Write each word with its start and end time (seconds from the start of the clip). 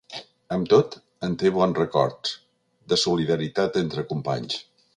Amb 0.53 0.69
tot, 0.71 0.95
en 1.27 1.35
té 1.43 1.51
bons 1.57 1.77
records, 1.81 2.33
de 2.93 2.99
solidaritat 3.05 3.81
entre 3.83 4.07
companys. 4.15 4.59